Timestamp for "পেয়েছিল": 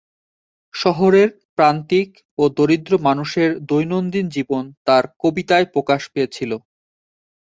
6.13-6.51